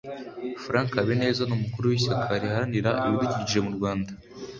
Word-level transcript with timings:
Frank 0.63 0.89
Habineza 0.99 1.41
ni 1.45 1.53
umukuru 1.57 1.85
w’ishyaka 1.91 2.29
riharanira 2.41 2.89
ibidukikije 3.07 3.59
mu 3.65 3.71
Rwanda 3.77 4.11